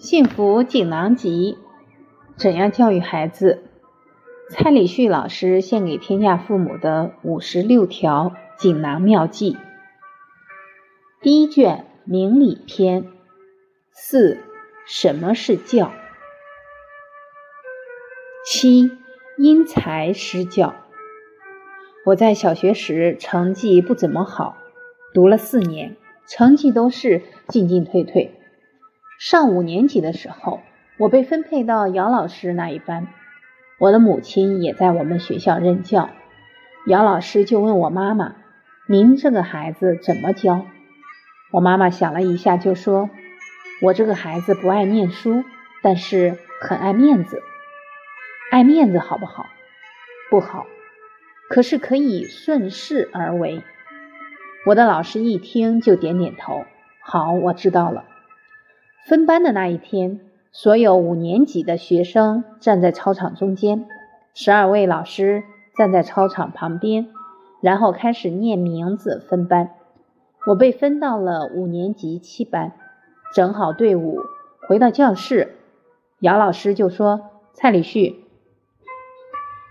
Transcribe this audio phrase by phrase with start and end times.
[0.00, 1.58] 幸福锦囊集：
[2.38, 3.64] 怎样教育孩子？
[4.48, 9.58] 蔡礼旭老师献给天下父母的五十六条锦囊妙计。
[11.20, 13.08] 第一卷明理篇
[13.92, 14.38] 四：
[14.86, 15.92] 什么是教？
[18.46, 18.92] 七：
[19.36, 20.76] 因材施教。
[22.06, 24.56] 我在小学时成绩不怎么好，
[25.12, 25.94] 读了四年，
[26.26, 28.39] 成绩都是进进退退。
[29.20, 30.62] 上五年级的时候，
[30.96, 33.06] 我被分配到姚老师那一班。
[33.78, 36.08] 我的母亲也在我们学校任教。
[36.86, 38.36] 姚老师就问我妈妈
[38.88, 40.64] ：“您这个孩子怎么教？”
[41.52, 43.10] 我妈妈想了一下，就说
[43.84, 45.44] ：“我这个孩子不爱念书，
[45.82, 47.42] 但是很爱面子。
[48.50, 49.44] 爱面子好不好？
[50.30, 50.64] 不好。
[51.50, 53.62] 可是可以顺势而为。”
[54.64, 56.64] 我的老师一听就点点头
[57.04, 58.06] ：“好，我知道了。”
[59.08, 60.20] 分班的那一天，
[60.52, 63.86] 所有五年级的学生站在操场中间，
[64.34, 65.42] 十二位老师
[65.76, 67.08] 站在操场旁边，
[67.60, 69.70] 然后开始念名字分班。
[70.46, 72.72] 我被分到了五年级七班，
[73.34, 74.20] 整好队伍
[74.68, 75.56] 回到教室，
[76.20, 78.24] 姚老师就说：“蔡礼旭，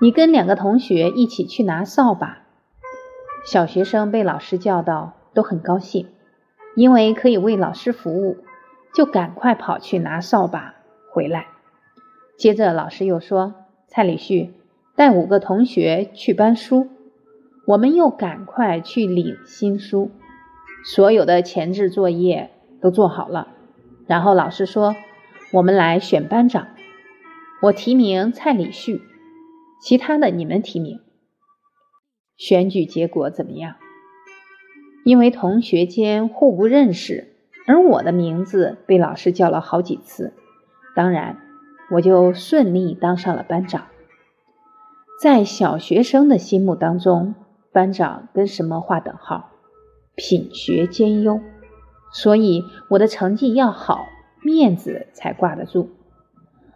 [0.00, 2.42] 你跟两个同学一起去拿扫把。”
[3.46, 6.08] 小学生被老师叫到，都很高兴，
[6.76, 8.36] 因为可以为老师服务。
[8.94, 10.74] 就赶快跑去拿扫把
[11.10, 11.46] 回来。
[12.36, 13.54] 接着老师又说
[13.88, 14.54] ：“蔡礼旭
[14.96, 16.88] 带五个同学去搬书。”
[17.64, 20.10] 我们又赶快去领新书。
[20.84, 23.54] 所有的前置作业都做好了。
[24.08, 24.96] 然后老师说
[25.54, 26.66] ：“我们来选班长。”
[27.62, 29.00] 我提名蔡礼旭，
[29.80, 31.00] 其他的你们提名。
[32.36, 33.76] 选举结果怎么样？
[35.04, 37.31] 因为同学间互不认识。
[37.66, 40.32] 而我的名字被老师叫了好几次，
[40.96, 41.38] 当然，
[41.90, 43.86] 我就顺利当上了班长。
[45.20, 47.34] 在小学生的心目当中，
[47.70, 49.50] 班长跟什么划等号？
[50.16, 51.40] 品学兼优。
[52.12, 54.04] 所以我的成绩要好，
[54.42, 55.88] 面子才挂得住。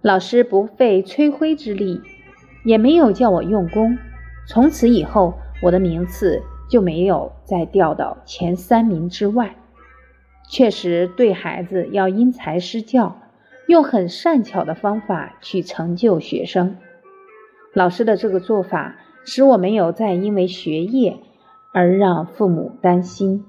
[0.00, 2.00] 老师不费吹灰之力，
[2.64, 3.98] 也没有叫我用功。
[4.46, 9.56] 从此以后，我的名次就没有再掉到前三名之外。
[10.48, 13.20] 确实，对孩子要因材施教，
[13.66, 16.76] 用很善巧的方法去成就学生。
[17.74, 21.18] 老师的这个做法，使我没有再因为学业
[21.72, 23.44] 而让父母担心。